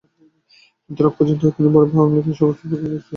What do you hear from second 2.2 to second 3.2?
সভাপতি পদে দায়িত্ব পালন করেন।